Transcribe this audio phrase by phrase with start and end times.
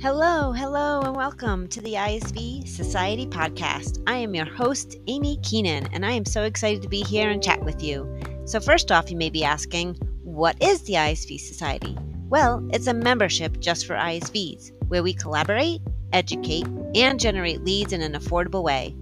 [0.00, 4.00] Hello, hello, and welcome to the ISV Society podcast.
[4.06, 7.42] I am your host, Amy Keenan, and I am so excited to be here and
[7.42, 8.08] chat with you.
[8.44, 11.98] So, first off, you may be asking, what is the ISV Society?
[12.28, 15.80] Well, it's a membership just for ISVs where we collaborate,
[16.12, 18.94] educate, and generate leads in an affordable way.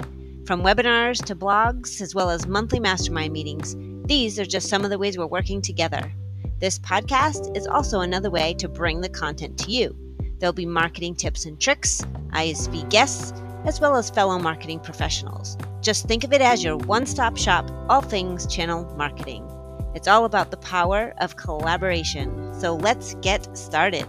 [0.47, 3.77] From webinars to blogs, as well as monthly mastermind meetings,
[4.09, 6.11] these are just some of the ways we're working together.
[6.59, 9.95] This podcast is also another way to bring the content to you.
[10.39, 13.33] There'll be marketing tips and tricks, ISV guests,
[13.65, 15.57] as well as fellow marketing professionals.
[15.81, 19.49] Just think of it as your one stop shop, all things channel marketing.
[19.95, 22.53] It's all about the power of collaboration.
[22.53, 24.07] So let's get started.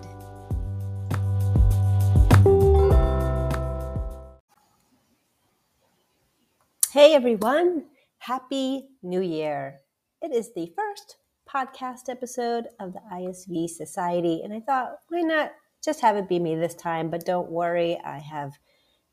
[6.92, 7.86] Hey everyone,
[8.18, 9.82] Happy New Year!
[10.22, 11.18] It is the first
[11.48, 15.52] podcast episode of the ISV Society, and I thought, why not
[15.88, 17.10] just have it be me this time.
[17.10, 18.60] But don't worry, I have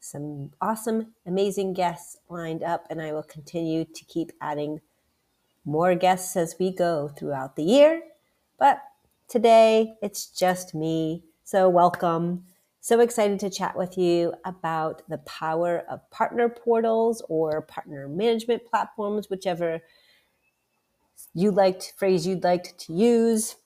[0.00, 4.80] some awesome, amazing guests lined up, and I will continue to keep adding
[5.64, 8.02] more guests as we go throughout the year.
[8.58, 8.82] But
[9.28, 11.22] today, it's just me.
[11.44, 12.44] So, welcome.
[12.80, 18.66] So excited to chat with you about the power of partner portals or partner management
[18.66, 19.80] platforms, whichever
[21.34, 23.56] you liked phrase you'd like to use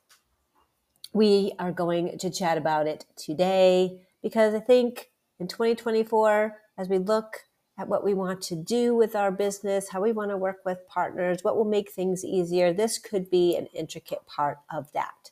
[1.12, 6.98] we are going to chat about it today because I think in 2024, as we
[6.98, 7.44] look
[7.78, 10.86] at what we want to do with our business, how we want to work with
[10.88, 15.30] partners, what will make things easier, this could be an intricate part of that,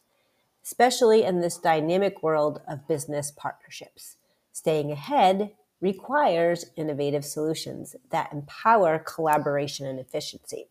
[0.64, 4.16] especially in this dynamic world of business partnerships.
[4.52, 10.68] Staying ahead requires innovative solutions that empower collaboration and efficiency.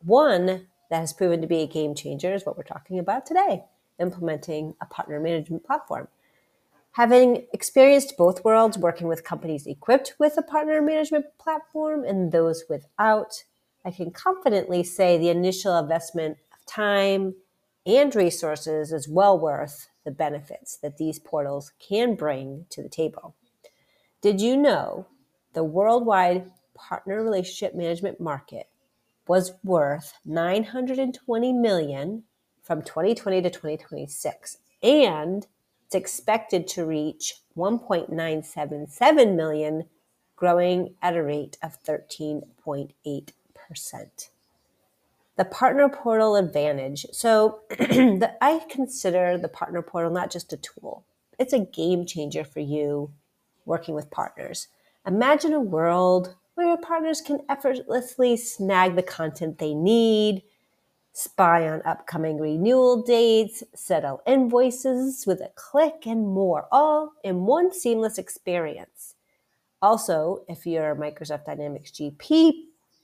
[0.00, 3.64] One that has proven to be a game changer is what we're talking about today
[4.02, 6.08] implementing a partner management platform.
[6.92, 12.64] Having experienced both worlds, working with companies equipped with a partner management platform and those
[12.68, 13.44] without,
[13.82, 17.34] I can confidently say the initial investment of time
[17.86, 23.34] and resources is well worth the benefits that these portals can bring to the table.
[24.20, 25.06] Did you know
[25.54, 28.68] the worldwide partner relationship management market
[29.26, 32.24] was worth 920 million
[32.62, 34.58] from 2020 to 2026.
[34.82, 35.46] And
[35.86, 39.84] it's expected to reach 1.977 million,
[40.36, 44.28] growing at a rate of 13.8%.
[45.36, 47.06] The partner portal advantage.
[47.12, 51.04] So the, I consider the partner portal not just a tool,
[51.38, 53.10] it's a game changer for you
[53.64, 54.68] working with partners.
[55.06, 60.42] Imagine a world where your partners can effortlessly snag the content they need
[61.12, 67.72] spy on upcoming renewal dates, settle invoices with a click, and more, all in one
[67.72, 69.14] seamless experience.
[69.80, 72.52] Also, if you're a Microsoft Dynamics GP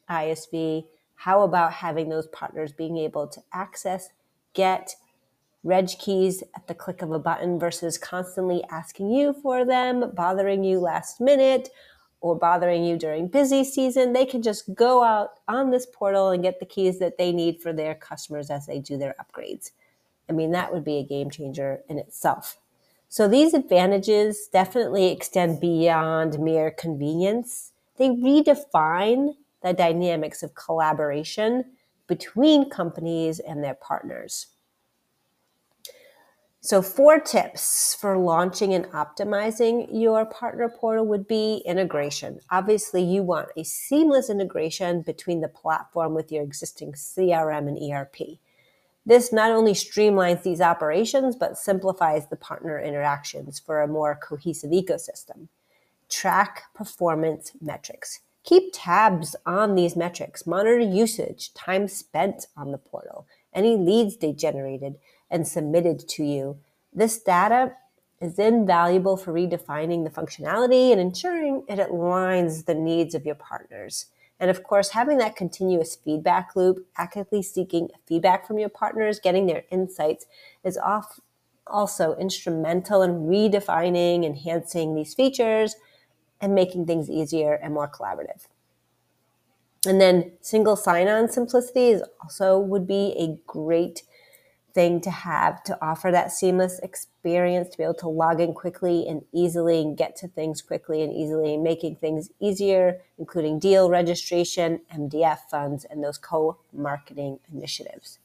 [0.09, 0.85] ISV,
[1.17, 4.09] how about having those partners being able to access,
[4.55, 4.95] get
[5.65, 10.63] reg keys at the click of a button versus constantly asking you for them, bothering
[10.65, 11.69] you last minute,
[12.21, 16.43] or bothering you during busy season, they can just go out on this portal and
[16.43, 19.71] get the keys that they need for their customers as they do their upgrades.
[20.29, 22.59] I mean, that would be a game changer in itself.
[23.09, 27.73] So these advantages definitely extend beyond mere convenience.
[27.97, 31.65] They redefine the dynamics of collaboration
[32.07, 34.49] between companies and their partners.
[36.69, 42.41] So, four tips for launching and optimizing your partner portal would be integration.
[42.51, 48.37] Obviously, you want a seamless integration between the platform with your existing CRM and ERP.
[49.07, 54.71] This not only streamlines these operations, but simplifies the partner interactions for a more cohesive
[54.71, 55.49] ecosystem.
[56.11, 58.21] Track performance metrics.
[58.45, 64.33] Keep tabs on these metrics, monitor usage, time spent on the portal, any leads they
[64.33, 64.97] generated
[65.31, 66.59] and submitted to you.
[66.93, 67.73] This data
[68.21, 74.07] is invaluable for redefining the functionality and ensuring it aligns the needs of your partners.
[74.41, 79.47] And of course, having that continuous feedback loop, actively seeking feedback from your partners, getting
[79.47, 80.27] their insights
[80.65, 81.21] is off
[81.67, 85.77] also instrumental in redefining, enhancing these features,
[86.41, 88.47] and making things easier and more collaborative.
[89.87, 94.03] And then single sign-on simplicity is also would be a great
[94.75, 99.07] thing to have to offer that seamless experience to be able to log in quickly
[99.09, 104.79] and easily and get to things quickly and easily making things easier including deal registration
[104.95, 108.19] mdf funds and those co-marketing initiatives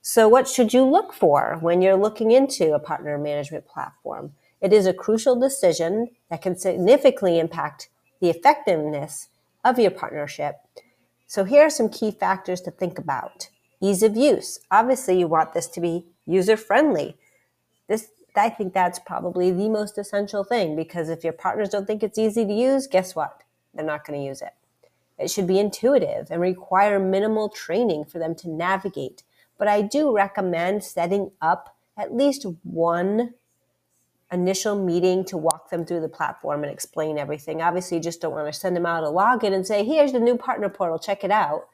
[0.00, 4.32] so what should you look for when you're looking into a partner management platform
[4.64, 7.90] It is a crucial decision that can significantly impact
[8.20, 9.28] the effectiveness
[9.62, 10.56] of your partnership.
[11.26, 13.48] So, here are some key factors to think about
[13.80, 14.60] ease of use.
[14.70, 17.16] Obviously, you want this to be user friendly.
[17.88, 22.02] This I think that's probably the most essential thing because if your partners don't think
[22.02, 23.42] it's easy to use, guess what?
[23.72, 24.54] They're not going to use it.
[25.18, 29.22] It should be intuitive and require minimal training for them to navigate.
[29.56, 33.34] But I do recommend setting up at least one
[34.34, 37.62] initial meeting to walk them through the platform and explain everything.
[37.62, 40.20] Obviously, you just don't want to send them out a login and say, here's the
[40.20, 41.68] new partner portal, check it out.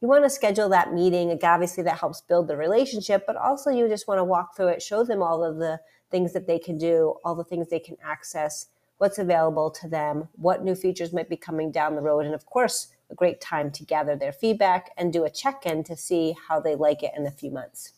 [0.00, 1.38] You want to schedule that meeting.
[1.42, 4.82] Obviously, that helps build the relationship, but also you just want to walk through it,
[4.82, 5.80] show them all of the
[6.10, 8.66] things that they can do, all the things they can access,
[8.98, 12.46] what's available to them, what new features might be coming down the road, and of
[12.46, 16.34] course, a great time to gather their feedback and do a check in to see
[16.48, 17.92] how they like it in a few months.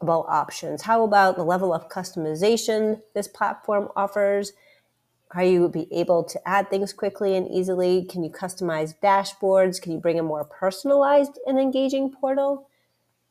[0.00, 0.82] Customizable options.
[0.82, 4.52] How about the level of customization this platform offers?
[5.32, 8.04] Are you be able to add things quickly and easily?
[8.04, 9.80] Can you customize dashboards?
[9.80, 12.68] Can you bring a more personalized and engaging portal?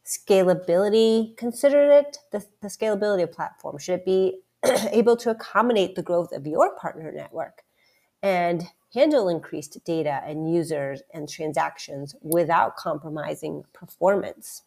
[0.06, 3.78] Scalability, consider it the, the scalability of platform.
[3.78, 4.40] Should it be
[4.92, 7.64] able to accommodate the growth of your partner network
[8.22, 8.64] and
[8.94, 14.64] handle increased data and users and transactions without compromising performance?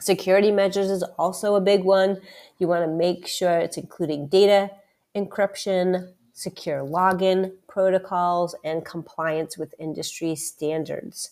[0.00, 2.20] Security measures is also a big one.
[2.58, 4.70] You want to make sure it's including data
[5.14, 11.30] encryption, secure login protocols, and compliance with industry standards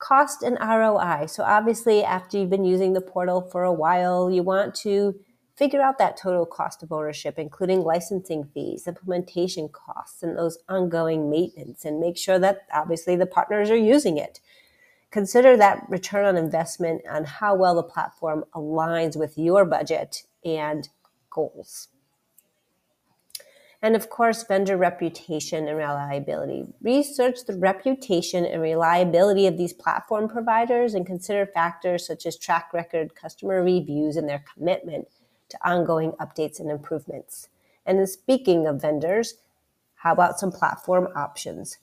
[0.00, 1.26] cost and ROI.
[1.26, 5.14] So, obviously, after you've been using the portal for a while, you want to
[5.56, 11.30] figure out that total cost of ownership, including licensing fees, implementation costs, and those ongoing
[11.30, 14.40] maintenance, and make sure that obviously the partners are using it.
[15.10, 20.88] Consider that return on investment on how well the platform aligns with your budget and
[21.30, 21.88] goals.
[23.82, 26.66] And of course, vendor reputation and reliability.
[26.82, 32.72] Research the reputation and reliability of these platform providers and consider factors such as track
[32.74, 35.08] record, customer reviews, and their commitment
[35.48, 37.48] to ongoing updates and improvements.
[37.86, 39.34] And then speaking of vendors,
[39.96, 41.78] how about some platform options?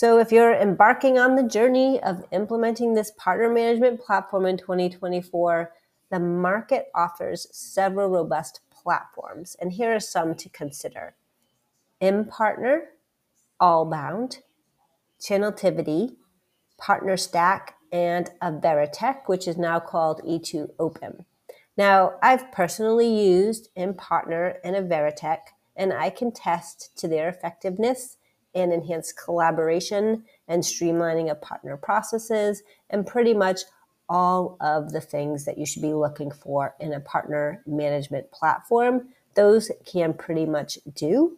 [0.00, 5.74] So, if you're embarking on the journey of implementing this partner management platform in 2024,
[6.10, 9.56] the market offers several robust platforms.
[9.60, 11.16] And here are some to consider.
[12.00, 12.84] Impartner,
[13.60, 14.38] Allbound,
[15.20, 16.16] Channeltivity,
[16.80, 21.26] PartnerStack, and Averetek, which is now called E2open.
[21.76, 25.40] Now, I've personally used Impartner and Averetek,
[25.76, 28.16] and I can test to their effectiveness
[28.54, 33.60] and enhance collaboration and streamlining of partner processes and pretty much
[34.08, 39.08] all of the things that you should be looking for in a partner management platform.
[39.36, 41.36] Those can pretty much do.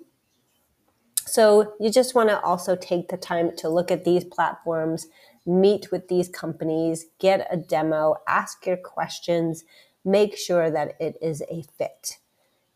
[1.27, 5.07] So you just want to also take the time to look at these platforms,
[5.47, 9.65] meet with these companies, get a demo, ask your questions,
[10.05, 12.19] make sure that it is a fit.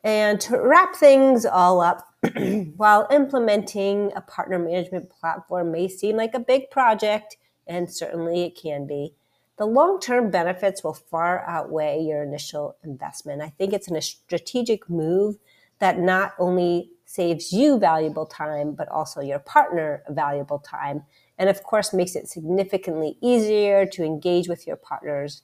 [0.06, 2.06] And to wrap things all up,
[2.76, 7.36] while implementing a partner management platform may seem like a big project,
[7.66, 9.14] and certainly it can be,
[9.56, 13.42] the long term benefits will far outweigh your initial investment.
[13.42, 15.38] I think it's a strategic move
[15.80, 21.02] that not only saves you valuable time, but also your partner valuable time.
[21.36, 25.42] And of course, makes it significantly easier to engage with your partners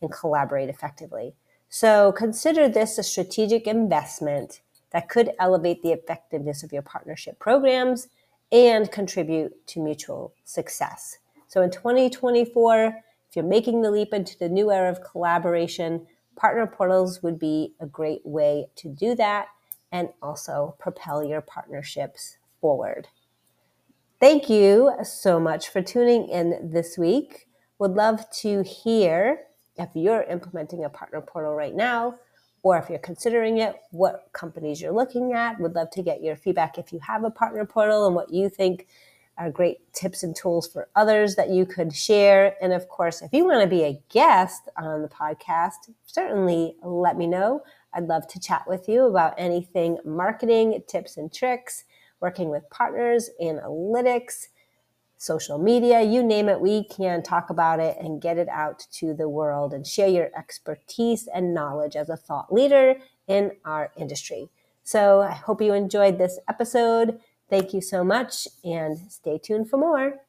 [0.00, 1.34] and collaborate effectively.
[1.68, 8.08] So consider this a strategic investment that could elevate the effectiveness of your partnership programs
[8.50, 11.18] and contribute to mutual success.
[11.48, 12.86] So in 2024,
[13.28, 16.06] if you're making the leap into the new era of collaboration,
[16.36, 19.48] partner portals would be a great way to do that
[19.92, 23.08] and also propel your partnerships forward.
[24.20, 27.46] Thank you so much for tuning in this week.
[27.78, 29.40] Would love to hear
[29.78, 32.16] if you're implementing a partner portal right now,
[32.62, 35.58] or if you're considering it, what companies you're looking at.
[35.60, 38.48] Would love to get your feedback if you have a partner portal and what you
[38.48, 38.88] think
[39.38, 42.56] are great tips and tools for others that you could share.
[42.60, 47.16] And of course, if you want to be a guest on the podcast, certainly let
[47.16, 47.62] me know.
[47.94, 51.84] I'd love to chat with you about anything marketing, tips and tricks,
[52.20, 54.48] working with partners, analytics,
[55.18, 59.12] social media, you name it, we can talk about it and get it out to
[59.12, 62.94] the world and share your expertise and knowledge as a thought leader
[63.26, 64.48] in our industry.
[64.84, 67.18] So I hope you enjoyed this episode.
[67.50, 70.20] Thank you so much and stay tuned for more.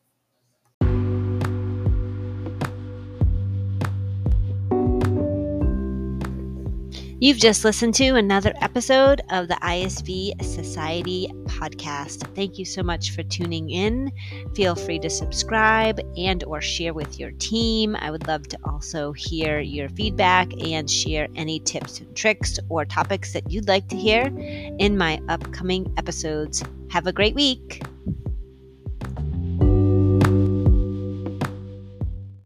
[7.21, 12.33] You've just listened to another episode of the ISV Society podcast.
[12.33, 14.09] Thank you so much for tuning in.
[14.55, 17.97] Feel free to subscribe and or share with your team.
[17.97, 22.85] I would love to also hear your feedback and share any tips and tricks or
[22.85, 24.27] topics that you'd like to hear
[24.79, 26.63] in my upcoming episodes.
[26.89, 27.83] Have a great week.